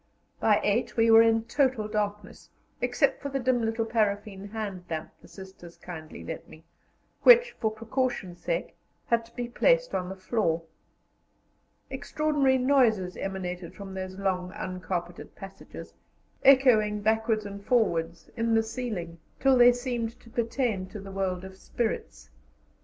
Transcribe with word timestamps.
By 0.39 0.59
eight 0.63 0.97
we 0.97 1.11
were 1.11 1.21
in 1.21 1.43
total 1.43 1.87
darkness, 1.87 2.49
except 2.81 3.21
for 3.21 3.29
the 3.29 3.37
dim 3.37 3.61
little 3.63 3.85
paraffin 3.85 4.47
hand 4.47 4.83
lamp 4.89 5.11
the 5.21 5.27
Sisters 5.27 5.77
kindly 5.77 6.23
lent 6.23 6.49
me, 6.49 6.63
which, 7.21 7.51
for 7.59 7.69
precaution's 7.69 8.41
sake, 8.41 8.75
had 9.05 9.25
to 9.27 9.35
be 9.35 9.47
placed 9.47 9.93
on 9.93 10.09
the 10.09 10.15
floor. 10.15 10.63
Extraordinary 11.91 12.57
noises 12.57 13.15
emanated 13.15 13.75
from 13.75 13.93
those 13.93 14.17
long 14.17 14.51
uncarpeted 14.55 15.35
passages, 15.35 15.93
echoing 16.43 17.01
backwards 17.01 17.45
and 17.45 17.63
forwards, 17.63 18.31
in 18.35 18.55
the 18.55 18.63
ceiling, 18.63 19.19
till 19.39 19.55
they 19.55 19.71
seemed 19.71 20.19
to 20.21 20.31
pertain 20.31 20.87
to 20.87 20.99
the 20.99 21.11
world 21.11 21.43
of 21.45 21.55
spirits. 21.55 22.31